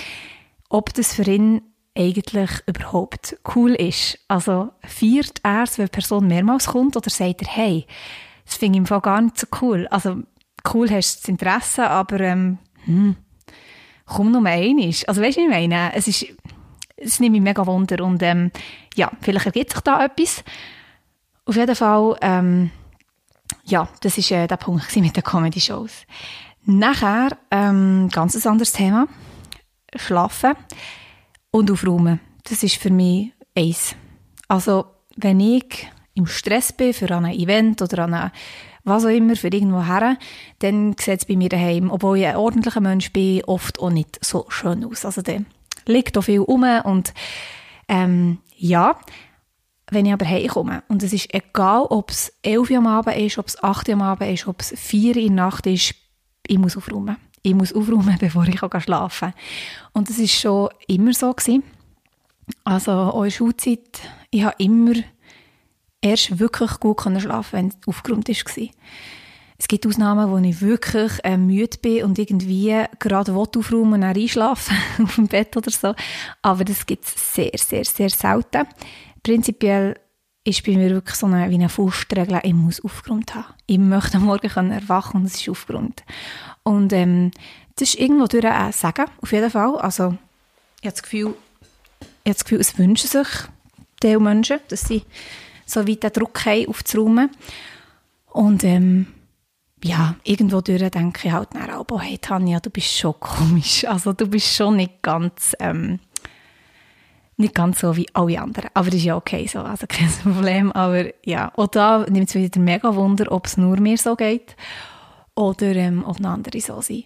[0.69, 1.62] ob das für ihn
[1.97, 4.19] eigentlich überhaupt cool ist.
[4.28, 7.88] Also feiert er es, wenn die Person mehrmals kommt oder sagt er, hey,
[8.45, 9.88] das finde ich im Fall gar nicht so cool.
[9.88, 10.17] Also
[10.71, 13.15] cool hast du das Interesse, aber ähm, hm,
[14.06, 14.93] komm nur einmal.
[15.08, 15.93] Also weißt du, was ich meine?
[15.95, 16.25] Es ist,
[16.97, 18.51] es nimmt mich mega Wunder und ähm,
[18.95, 20.43] ja, vielleicht ergibt sich da etwas.
[21.45, 22.71] Auf jeden Fall, ähm,
[23.65, 26.06] ja, das ist äh, der Punkt mit den Comedy-Shows.
[26.65, 29.08] Nachher, ähm, ganz ein anderes Thema.
[29.95, 30.54] Schlafen
[31.51, 32.19] und aufräumen.
[32.43, 33.95] Das ist für mich eins.
[34.47, 38.32] Also, wenn ich im Stress bin für ein Event oder an
[38.84, 40.17] was auch immer, für irgendwo her,
[40.60, 44.23] dann sieht es bei mir daheim, obwohl ich ein ordentlicher Mensch bin, oft auch nicht
[44.23, 45.06] so schön aus.
[45.06, 45.47] Also, dann
[45.88, 47.13] liegt auch viel rum und
[47.88, 48.99] ähm, ja,
[49.91, 53.38] wenn ich aber heimkomme und es ist egal, ob es 11 Uhr am Abend ist,
[53.38, 55.93] ob es 8 Uhr am Abend ist, ob es 4 Uhr in der Nacht ist,
[56.48, 57.17] ich muss aufräumen.
[57.41, 59.34] Ich muss aufräumen, bevor ich schlafen kann.
[59.93, 61.32] Und das war schon immer so.
[61.32, 61.63] Gewesen.
[62.63, 64.93] Also der Schulzeit, ich habe immer
[66.02, 68.67] erst wirklich gut schlafen wenn es aufgeräumt war.
[69.58, 74.15] Es gibt Ausnahmen, wo ich wirklich äh, müde bin und irgendwie gerade aufräumen und dann
[74.15, 75.95] einschlafen auf dem Bett oder so.
[76.41, 78.67] Aber das gibt es sehr, sehr, sehr selten.
[79.25, 79.95] Prinzipiell
[80.43, 83.55] ist bei mir wirklich so eine, wie eine Faustregel, ich muss aufgeräumt haben.
[83.65, 86.03] Ich möchte am Morgen können erwachen und es ist aufgeräumt.
[86.61, 87.31] Und ähm,
[87.75, 89.77] das ist irgendwo durch ein Sagen, auf jeden Fall.
[89.77, 90.15] Also
[90.79, 91.33] ich habe das Gefühl,
[92.01, 93.27] ich habe das Gefühl es wünschen sich
[94.03, 95.01] die Menschen, dass sie
[95.65, 97.31] so weit den Druck haben, aufzuräumen.
[98.27, 99.07] Und ähm,
[99.83, 103.85] ja, irgendwo durch denke ich halt nach oh, hey Tanja, du bist schon komisch.
[103.85, 105.55] Also du bist schon nicht ganz...
[105.57, 105.99] Ähm,
[107.38, 108.69] nicht ganz so wie alle anderen.
[108.74, 110.71] Aber das ist ja okay so, also kein Problem.
[110.71, 114.56] Aber ja, auch da nimmt es wieder mega Wunder, ob es nur mir so geht
[115.36, 117.06] oder ähm, ob noch andere so sind.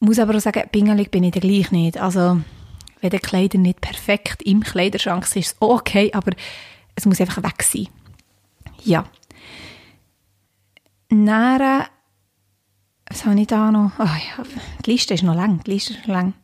[0.00, 1.98] Ich muss aber auch sagen, pingelig bin ich gleich nicht.
[1.98, 2.40] Also,
[3.00, 6.32] wenn die Kleider nicht perfekt im Kleiderschrank sind, ist es okay, aber
[6.94, 7.88] es muss einfach weg sein.
[8.84, 9.04] Ja.
[11.08, 11.84] Nähren,
[13.06, 13.92] was habe ich da noch?
[13.98, 14.44] Oh ja,
[14.84, 16.34] die Liste ist noch lang, die Liste ist noch lang.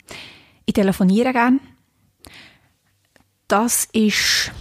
[0.67, 1.61] Ich telefoniere gerne
[3.49, 4.53] das ist,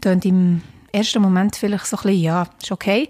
[0.00, 3.08] klingt hm, im ersten Moment vielleicht so ein bisschen, ja, ist okay.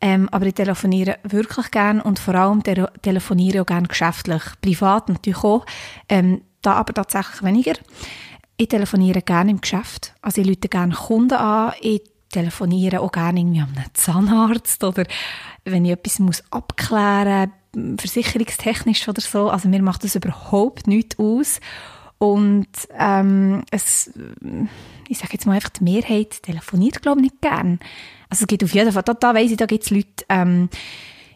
[0.00, 4.42] Ähm, aber ich telefoniere wirklich gerne und vor allem te telefoniere auch gerne geschäftlich.
[4.60, 5.64] Privat natürlich auch,
[6.08, 7.74] ähm, da aber tatsächlich weniger.
[8.56, 10.12] Ich telefoniere gerne im Geschäft.
[10.20, 11.72] Also ich rufe gerne Kunden an.
[11.80, 15.04] Ich telefoniere auch gerne irgendwie an einen Zahnarzt oder
[15.64, 19.50] wenn ich etwas muss abklären muss, versicherungstechnisch oder so.
[19.50, 21.60] Also mir macht das überhaupt nichts aus.
[22.22, 24.12] Und ähm, es,
[25.08, 27.80] ich sage jetzt mal einfach, die Mehrheit telefoniert, glaube ich, nicht gern.
[28.28, 30.68] Also es gibt auf jeden Fall, da, da weiss ich, da gibt es Leute, ähm,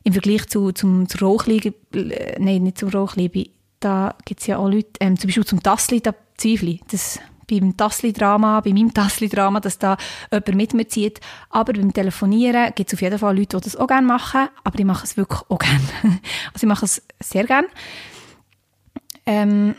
[0.05, 4.59] im Vergleich zu, zum, zur Rauchliebe, äh, nein, nicht zum Rauchliebe, da gibt es ja
[4.59, 7.19] auch Leute, ähm, zum Beispiel zum Tassli, da zweifle das,
[7.51, 9.97] beim Tassli-Drama, bei meinem Tassli-Drama, dass da
[10.31, 11.19] jemand mit mir zieht.
[11.51, 14.79] Aber beim Telefonieren gibt es auf jeden Fall Leute, die das auch gerne machen, aber
[14.79, 15.81] ich mache es wirklich auch gerne.
[16.55, 17.67] also ich mache es sehr gerne.
[19.27, 19.75] Ähm,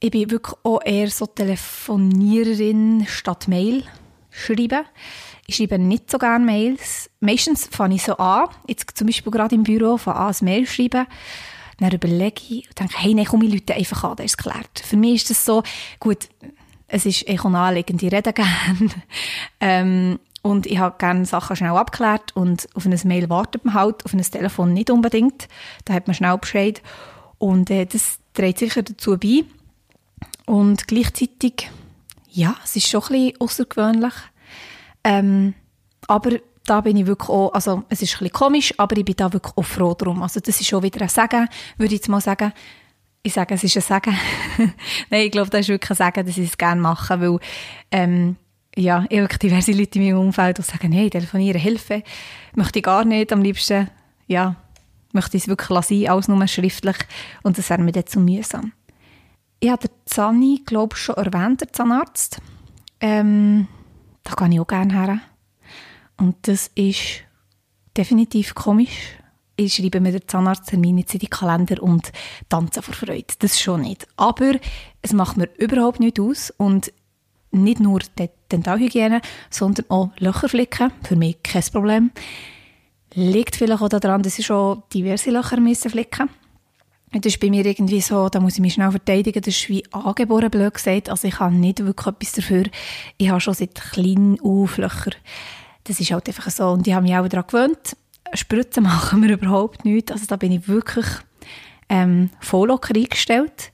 [0.00, 3.84] ich bin wirklich auch eher so Telefoniererin statt Mail
[4.30, 4.84] schreiben.
[5.46, 7.10] Ich schreibe nicht so gerne Mails.
[7.20, 10.66] Meistens fange ich so an, jetzt zum Beispiel gerade im Büro, fange an, ein Mail
[10.66, 11.06] schreiben.
[11.78, 14.82] Dann überlege ich und denke, hey, nein, komm, ich Leute einfach an, das ist geklärt.
[14.82, 15.62] Für mich ist das so,
[15.98, 16.28] gut,
[16.88, 18.90] es ist echt naheliegend, ich rede gerne.
[19.60, 24.04] ähm, und ich habe gerne Sachen schnell abgeklärt und auf ein Mail wartet man halt,
[24.04, 25.48] auf ein Telefon nicht unbedingt.
[25.84, 26.80] Da hat man schnell Bescheid.
[27.38, 29.44] Und äh, das trägt sicher dazu bei,
[30.50, 31.70] und gleichzeitig,
[32.28, 34.14] ja, es ist schon ein bisschen außergewöhnlich.
[35.04, 35.54] Ähm,
[36.08, 39.14] aber da bin ich wirklich auch, also es ist ein bisschen komisch, aber ich bin
[39.14, 40.24] da wirklich auch froh drum.
[40.24, 42.52] Also das ist schon wieder ein Sagen, würde ich jetzt mal sagen.
[43.22, 44.18] Ich sage, es ist ein Sagen.
[45.10, 47.38] Nein, ich glaube, das ist wirklich ein Sagen, dass ich es gerne mache, weil
[47.92, 48.34] ähm,
[48.74, 52.02] ja, ich habe diverse Leute in meinem Umfeld, die sagen, hey, telefonieren, Hilfe,
[52.56, 53.88] möchte ich gar nicht, am liebsten,
[54.26, 54.56] ja,
[55.12, 56.96] möchte ich es wirklich lassen, alles nur schriftlich
[57.44, 58.72] und das wäre mir dann zu mühsam.
[59.62, 62.40] Ich habe den Zani, glaube ich, schon erwähnt, der Zahnarzt.
[62.98, 63.68] Ähm,
[64.24, 65.20] da gehe ich auch gerne her.
[66.16, 67.24] Und das ist
[67.94, 69.18] definitiv komisch.
[69.56, 72.10] Ich schreibe mir den Zahnarzttermin jetzt in die Kalender und
[72.48, 73.34] tanze vor Freude.
[73.40, 74.08] Das schon nicht.
[74.16, 74.54] Aber
[75.02, 76.50] es macht mir überhaupt nichts aus.
[76.56, 76.90] Und
[77.50, 79.20] nicht nur die Dentalhygiene,
[79.50, 80.90] sondern auch Löcherflicken.
[81.02, 82.10] Für mich kein Problem.
[83.12, 85.58] Liegt vielleicht auch daran, dass ich schon diverse Löcher
[85.90, 86.30] flicken
[87.12, 89.84] das ist bei mir irgendwie so, da muss ich mich schnell verteidigen, das ist wie
[89.92, 91.10] angeboren, blöd gesagt.
[91.10, 92.64] Also ich habe nicht wirklich etwas dafür.
[93.18, 95.10] Ich habe schon seit klein Auflöcher.
[95.84, 96.68] Das ist halt einfach so.
[96.68, 97.96] Und ich habe mich auch daran gewöhnt.
[98.34, 100.12] Spritzen machen wir überhaupt nichts.
[100.12, 101.06] Also da bin ich wirklich
[101.88, 103.72] ähm, voll locker eingestellt.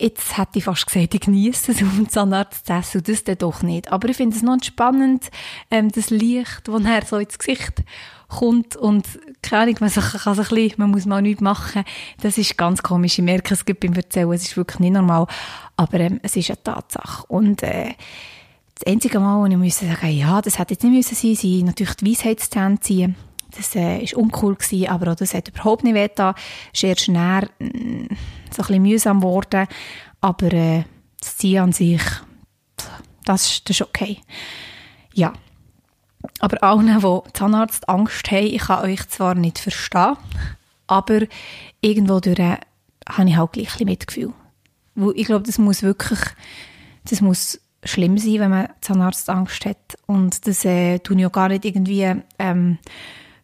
[0.00, 3.38] jetzt hätte ich fast gesagt, ich genieße es, um Zahnarzt zu essen und das dann
[3.38, 3.92] doch nicht.
[3.92, 5.30] Aber ich finde es noch spannend,
[5.70, 7.84] ähm, das Licht, das er so ins Gesicht
[8.28, 9.06] kommt und
[9.42, 11.84] keine Ahnung, man, sich, kann sich ein bisschen, man muss mal nichts machen.
[12.20, 13.18] Das ist ganz komisch.
[13.18, 15.26] Ich merke es beim Erzählen, es ist wirklich nicht normal.
[15.76, 17.24] Aber ähm, es ist eine Tatsache.
[17.28, 17.94] Und äh,
[18.74, 21.66] das einzige Mal, wo ich musste sagen, ja, das hätte jetzt nicht müssen sein, sind
[21.66, 23.16] natürlich die Weisheitszähne ziehen.
[23.56, 26.34] Das äh, uncool gewesen, aber auch das hat überhaupt nicht weh Es
[26.74, 28.06] ist erst schnell mm,
[28.50, 29.66] so ein bisschen mühsam geworden.
[30.20, 30.84] Aber äh,
[31.20, 32.02] das Ziehen an sich,
[33.24, 34.18] das, das ist okay.
[35.14, 35.32] Ja.
[36.40, 40.16] Aber allen, die Zahnarztangst haben, ich kann euch zwar nicht verstehen,
[40.86, 41.20] aber
[41.80, 42.58] irgendwo durch äh,
[43.08, 44.32] habe ich halt gleich ein Mitgefühl.
[45.14, 46.20] ich glaube, das muss wirklich,
[47.08, 49.98] das muss schlimm sein, wenn man Zahnarztangst hat.
[50.06, 52.78] Und das äh, tue ich auch gar nicht irgendwie ähm,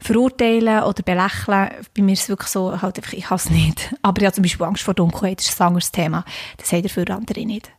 [0.01, 1.71] verurteilen oder belächeln.
[1.97, 3.95] Bei mir ist es wirklich so, halt einfach, ich hasse es nicht.
[4.03, 6.25] Aber ich habe zum Beispiel Angst vor Dunkelheit, das ist ein anderes Thema.
[6.57, 7.71] Das haben für andere nicht.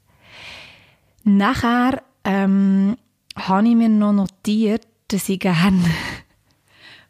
[1.23, 2.97] Nachher ähm,
[3.35, 5.83] habe ich mir noch notiert, dass ich gerne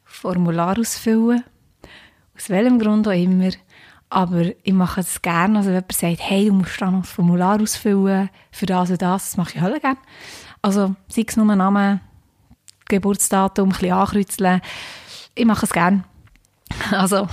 [0.04, 1.44] Formular ausfüllen.
[2.36, 3.52] Aus welchem Grund auch immer.
[4.10, 5.58] Aber ich mache es gerne.
[5.58, 9.02] Also wenn jemand sagt, hey, du musst da noch ein Formular ausfüllen für das und
[9.02, 9.98] das, das mache ich halt gerne.
[10.62, 12.02] Also sei es nur Name,
[12.90, 14.62] Geburtsdatum, ein bisschen ankreuzeln.
[15.36, 16.04] Ich mache es gerne.
[16.92, 17.28] Also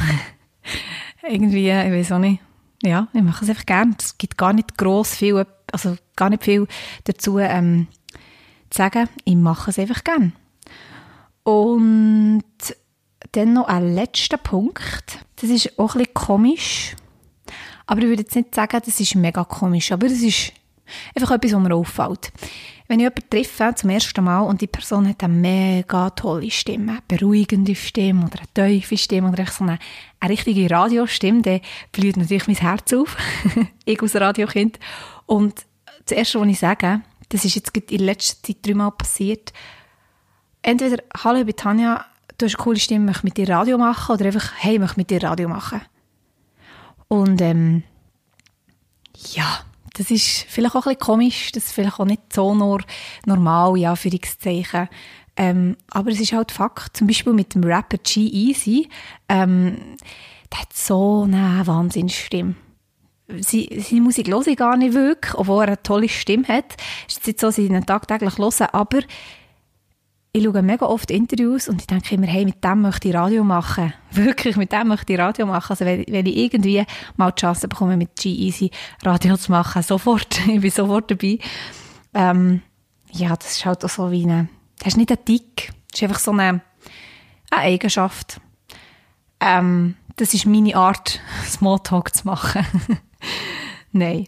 [1.22, 2.42] irgendwie, ich weiß auch nicht.
[2.82, 3.94] Ja, ich mache es einfach gerne.
[3.98, 6.66] Es gibt gar nicht gross viel, also gar nicht viel
[7.04, 7.88] dazu ähm,
[8.70, 9.08] zu sagen.
[9.24, 10.32] Ich mache es einfach gerne.
[11.42, 12.44] Und
[13.32, 15.24] dann noch ein letzter Punkt.
[15.36, 16.96] Das ist auch ein bisschen komisch.
[17.86, 19.92] Aber ich würde jetzt nicht sagen, das ist mega komisch.
[19.92, 20.52] Aber es ist
[21.14, 22.32] einfach etwas, was mir auffällt.
[22.88, 26.92] Wenn ich jemanden treffe, zum ersten Mal, und die Person hat eine mega tolle Stimme,
[26.92, 29.78] eine beruhigende Stimme oder eine tiefe Stimme oder so eine,
[30.18, 31.60] eine richtige Radiostimme, dann
[31.92, 33.16] blüht natürlich mein Herz auf.
[33.84, 34.80] ich als Radiokind.
[35.26, 35.66] Und
[36.04, 39.52] das Erste, was ich sage, das ist jetzt in letzter Zeit dreimal passiert,
[40.62, 42.04] entweder «Hallo, ich Tanja,
[42.38, 44.98] du hast eine coole Stimme, möchte mit dir Radio machen oder einfach, hey, ich möchte
[44.98, 45.80] mit dir Radio machen.
[47.08, 47.82] Und ähm,
[49.32, 49.60] ja,
[49.94, 52.80] das ist vielleicht auch ein bisschen komisch, das ist vielleicht auch nicht so nur
[53.26, 54.88] normal, ja, für Zeichen.
[55.36, 56.96] Ähm, aber es ist halt Fakt.
[56.96, 58.88] Zum Beispiel mit dem Rapper G-Eazy,
[59.28, 59.96] ähm,
[60.52, 62.54] der hat so eine Wahnsinnsstimme.
[63.38, 66.76] Sie, seine Musik höre ich gar nicht wirklich, obwohl er eine tolle Stimme hat.
[67.08, 69.00] Es ist jetzt so, sie ihn tagtäglich hören, aber
[70.32, 73.42] ich schaue mega oft Interviews und ich denke immer, hey, mit dem möchte ich Radio
[73.42, 73.92] machen.
[74.12, 75.70] Wirklich, mit dem möchte ich Radio machen.
[75.70, 76.84] Also wenn, wenn ich irgendwie
[77.16, 78.70] mal die Chance bekomme, mit G-Easy
[79.02, 81.38] Radio zu machen, sofort, ich bin sofort dabei.
[82.14, 82.62] Ähm,
[83.12, 86.02] ja, das ist halt auch so wie eine, das ist nicht ein Tick, das ist
[86.04, 86.60] einfach so eine,
[87.50, 88.40] eine Eigenschaft.
[89.40, 92.64] Ähm, das ist meine Art, Smalltalk zu machen.
[93.90, 94.26] Nein.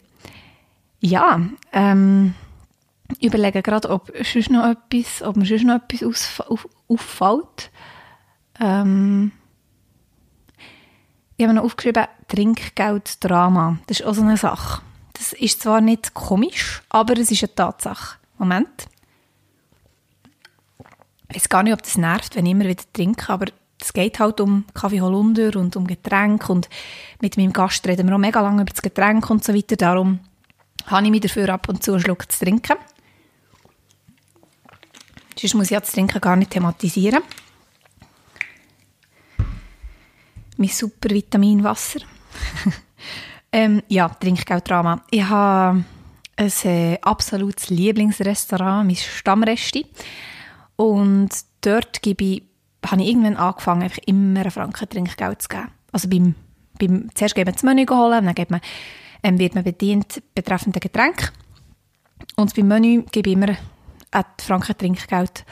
[1.00, 1.40] Ja,
[1.72, 2.34] ähm,
[3.20, 7.70] überlege gerade, ob, sonst noch etwas, ob mir sonst noch etwas auf, auffällt.
[8.60, 9.32] Ähm,
[11.36, 13.78] ich habe noch aufgeschrieben, Trinkgelddrama.
[13.86, 14.82] Das ist auch so eine Sache.
[15.14, 18.18] Das ist zwar nicht komisch, aber es ist eine Tatsache.
[18.38, 18.86] Moment.
[21.28, 23.46] Ich weiß gar nicht, ob das nervt, wenn ich immer wieder trinke, aber
[23.80, 26.68] es geht halt um Kaffee Holunder und um Getränke und
[27.20, 29.76] mit meinem Gast reden wir auch mega lange über das Getränk und so weiter.
[29.76, 30.20] Darum
[30.86, 32.76] habe ich mich dafür ab und zu einen Schluck zu trinken.
[35.38, 37.22] Sonst muss ich das Trinken gar nicht thematisieren.
[40.56, 42.00] Mein super Vitaminwasser.
[43.52, 45.02] ähm, ja, Trinkgelddrama.
[45.10, 45.84] Ich habe
[46.36, 49.86] ein äh, absolutes Lieblingsrestaurant, mein Stammresti.
[50.76, 52.42] Und dort gebe ich,
[52.86, 55.68] habe ich irgendwann angefangen, einfach immer einen Franken Trinkgeld zu geben.
[55.92, 56.34] Also beim,
[56.78, 58.60] beim, zuerst geben wir das Menü holen, dann man,
[59.22, 61.32] ähm, wird man bedient betreffend Getränk.
[62.36, 63.56] Und beim Menü gebe ich immer
[64.14, 65.44] die Franken Trinkgeld.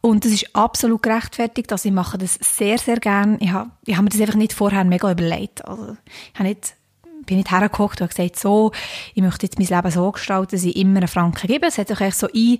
[0.00, 1.72] Und das ist absolut gerechtfertigt.
[1.72, 3.38] Also ich mache das sehr, sehr gerne.
[3.40, 5.64] Ich habe, ich habe mir das einfach nicht vorher mega überlegt.
[5.66, 5.96] Also
[6.32, 6.74] ich habe nicht,
[7.24, 8.72] bin nicht hergekocht und gesagt, so,
[9.14, 11.66] ich möchte jetzt mein Leben so gestalten, dass ich immer einen Franken gebe.
[11.66, 12.58] Es hat sich eigentlich so ein,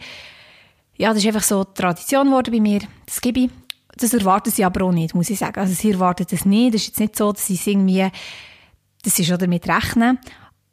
[0.97, 2.81] ja, das ist einfach so Tradition geworden bei mir.
[3.05, 3.51] Das gebe ich.
[3.97, 5.61] Das erwarten sie aber auch nicht, muss ich sagen.
[5.61, 6.75] Also sie erwarten das nicht.
[6.75, 8.09] Das ist jetzt nicht so, dass sie irgendwie,
[9.03, 10.19] das ist schon damit rechnen.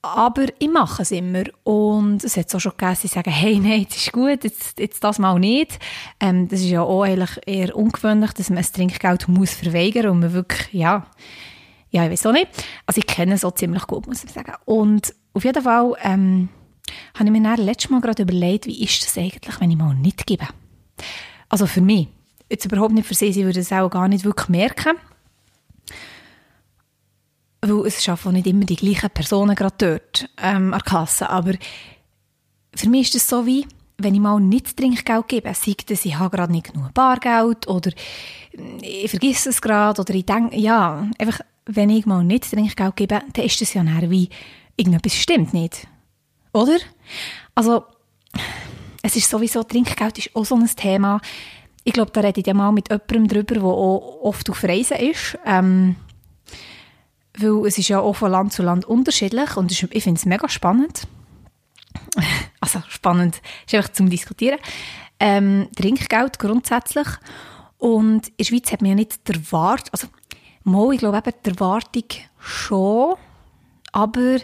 [0.03, 1.43] Aber ich mache es immer.
[1.63, 5.03] Und es hat auch schon gegeben, sie sagen, hey, nein, das ist gut, jetzt, jetzt
[5.03, 5.77] das mal nicht.
[6.19, 10.19] Ähm, das ist ja auch eigentlich eher ungewöhnlich, dass man das Trinkgeld muss verweigern und
[10.21, 11.05] man wirklich, ja,
[11.91, 12.47] ja, ich weiß auch nicht.
[12.85, 14.53] Also ich kenne es auch ziemlich gut, muss ich sagen.
[14.65, 16.49] Und auf jeden Fall ähm,
[17.13, 19.93] habe ich mir dann letztes Mal gerade überlegt, wie ist das eigentlich, wenn ich mal
[19.93, 20.47] nicht gebe.
[21.49, 22.07] Also für mich.
[22.49, 24.97] Jetzt überhaupt nicht für sie, sie würden es auch gar nicht wirklich merken.
[27.61, 31.29] Weil es schaffen nicht immer die gleichen Personen gerade dort ähm, an der Kasse.
[31.29, 31.53] Aber
[32.75, 36.17] für mich ist es so wie, wenn ich mal nicht Trinkgeld gebe, sei das, ich
[36.17, 37.91] habe gerade nicht genug Bargeld oder
[38.81, 43.21] ich vergesse es gerade oder ich denke, ja, einfach, wenn ich mal nicht Trinkgeld gebe,
[43.33, 44.29] dann ist das ja nachher wie,
[44.75, 45.87] irgendetwas stimmt nicht.
[46.53, 46.77] Oder?
[47.53, 47.83] Also,
[49.03, 51.21] es ist sowieso, Trinkgeld ist auch so ein Thema.
[51.83, 54.97] Ich glaube, da rede ich ja mal mit jemandem drüber, der auch oft auf Reisen
[54.97, 55.37] ist.
[55.45, 55.95] Ähm,
[57.41, 60.49] weil es ist ja auch von Land zu Land unterschiedlich und ich finde es mega
[60.49, 61.07] spannend.
[62.63, 64.59] Also spannend ist einfach zum Diskutieren.
[65.19, 67.07] Ähm, Trinkgeld grundsätzlich.
[67.79, 70.07] Und in der Schweiz hat man ja nicht der Wart, also
[70.63, 72.03] mal, ich glaube eben der Erwartung
[72.39, 73.15] schon,
[73.91, 74.37] aber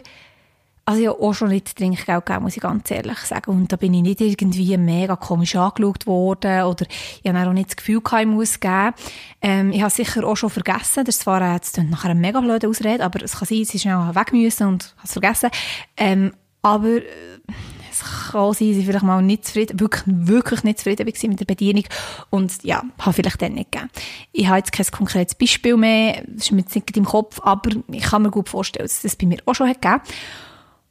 [0.87, 3.51] also ich habe auch schon nicht Trinkgeld gegeben, muss ich ganz ehrlich sagen.
[3.51, 6.85] Und da bin ich nicht irgendwie mega komisch angeschaut worden oder
[7.21, 8.93] ich habe auch nicht das Gefühl gehabt, ich muss geben.
[9.41, 13.03] Ähm, ich habe sicher auch schon vergessen, das zwar jetzt nachher eine mega blöde Ausrede,
[13.03, 15.49] aber es kann sein, dass ich schnell weg müssen und habe es vergessen.
[15.97, 17.03] Ähm, aber äh,
[17.91, 21.39] es kann sein, dass ich vielleicht mal nicht zufrieden, wirklich, wirklich nicht zufrieden war mit
[21.41, 21.83] der Bedienung
[22.29, 23.91] und ja, habe vielleicht dann nicht gegeben.
[24.31, 27.71] Ich habe jetzt kein konkretes Beispiel mehr, das ist mir jetzt nicht im Kopf, aber
[27.91, 30.01] ich kann mir gut vorstellen, dass das bei mir auch schon hat gegeben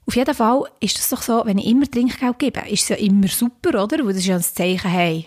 [0.07, 2.97] auf jeden Fall ist es doch so, wenn ich immer Trinkgeld gebe, ist es ja
[2.97, 3.99] immer super, oder?
[3.99, 5.27] Weil das ist ja ein Zeichen, hey,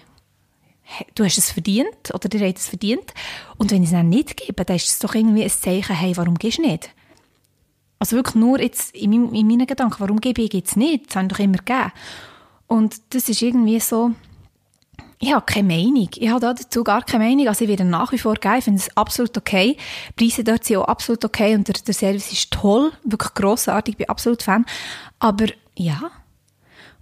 [1.16, 3.14] du hast es verdient oder dir hat es verdient.
[3.58, 6.16] Und wenn ich es dann nicht gebe, dann ist es doch irgendwie ein Zeichen, hey,
[6.16, 6.90] warum gehst du nicht?
[8.00, 11.08] Also wirklich nur jetzt in, meinem, in meinen Gedanken, warum gebe ich jetzt nicht?
[11.08, 11.92] Das haben doch immer gegeben.
[12.68, 14.12] Und das ist irgendwie so,
[15.22, 16.10] ich habe keine Meinung.
[16.16, 17.50] Ich habe dazu gar keine Meinung.
[17.50, 18.56] Also ich werde nach wie vor geben.
[18.58, 19.76] Ich finde es absolut okay.
[20.18, 22.94] Die Preise dort sind auch absolut okay und der, der Service ist toll.
[23.04, 23.94] Wirklich grossartig.
[23.94, 24.66] Ich bin absolut Fan.
[25.20, 26.00] Aber ja.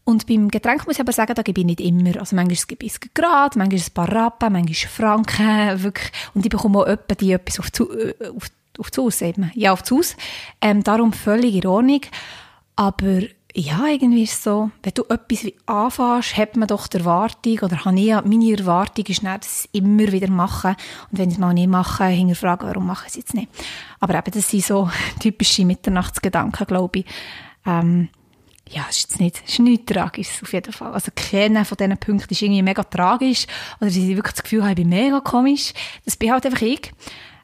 [0.03, 2.17] Und beim Getränk muss ich aber sagen, da gebe ich nicht immer.
[2.19, 5.83] Also manchmal gebe ich es Grad, manchmal ein paar Rappen, manchmal Franken.
[5.83, 6.11] Wirklich.
[6.33, 8.49] Und ich bekomme auch etwa die etwas auf, zu, äh, auf,
[8.79, 9.51] auf Haus eben.
[9.53, 10.15] Ja, auf Haus.
[10.59, 12.01] Ähm, darum völlig in Ordnung.
[12.75, 13.21] Aber
[13.55, 17.59] ja, irgendwie ist es so, wenn du etwas wie anfängst, hat man doch die Erwartung,
[17.59, 20.75] oder habe ich, meine Erwartung ist nicht, dass ich es immer wieder mache.
[21.11, 23.49] Und wenn ich es mal nicht mache, hinterfragen, warum mache ich es jetzt nicht.
[23.99, 27.05] Aber eben, das sind so typische Mitternachtsgedanken, glaube ich.
[27.65, 28.09] Ähm,
[28.69, 30.93] ja, es ist jetzt nicht, es ist nichts Tragisches, auf jeden Fall.
[30.93, 33.47] Also, keiner von diesen Punkten ist irgendwie mega tragisch,
[33.79, 35.73] oder sie wirklich das Gefühl haben, ich bin mega komisch.
[36.05, 36.91] Das bin halt einfach ich.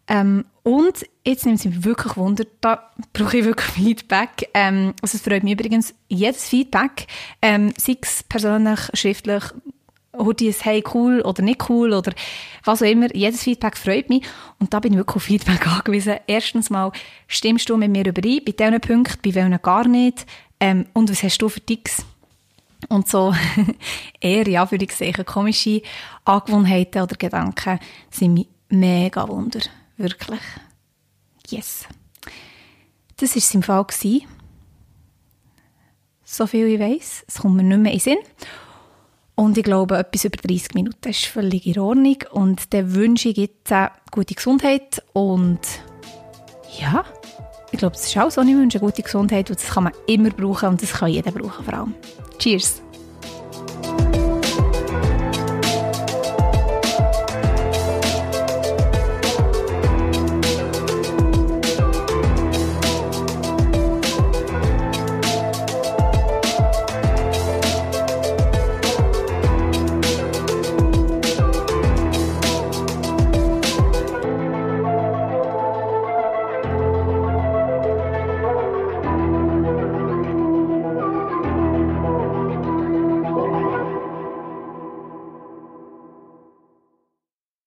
[0.07, 4.49] Ähm, und jetzt nimmt es mich wirklich Wunder, da brauche ich wirklich Feedback.
[4.53, 7.07] Ähm, also es freut mich übrigens jedes Feedback,
[7.41, 9.43] ähm, sei es persönlich, schriftlich,
[10.15, 12.13] Hurtis, hey, cool oder nicht cool oder
[12.63, 13.13] was auch immer.
[13.15, 14.23] Jedes Feedback freut mich.
[14.59, 16.17] Und da bin ich wirklich auf Feedback angewiesen.
[16.27, 16.91] Erstens mal,
[17.27, 20.25] stimmst du mit mir überein bei diesen Punkten, bei welchen gar nicht?
[20.59, 22.05] Ähm, und was hast du für Ticks?
[22.89, 23.33] Und so
[24.19, 25.81] eher, ja, würde ich sagen, komische
[26.25, 27.79] Angewohnheiten oder Gedanken
[28.11, 29.61] sind mich mega wunder.
[29.97, 30.39] Wirklich.
[31.49, 31.85] Yes.
[33.17, 33.85] Das war im Fall.
[36.23, 37.25] So viel ich weiß.
[37.27, 38.17] Es kommt mir nicht mehr in den Sinn.
[39.35, 42.17] Und ich glaube, etwas über 30 Minuten ist völlig in Ordnung.
[42.31, 43.73] Und dann wünsche ich jetzt
[44.11, 45.03] gute Gesundheit.
[45.13, 45.59] Und
[46.79, 47.03] ja,
[47.71, 48.41] ich glaube, das ist auch so.
[48.41, 49.49] Ich wünsche gute Gesundheit.
[49.49, 51.95] Und das kann man immer brauchen und das kann jeder brauchen vor allem.
[52.37, 52.82] Cheers!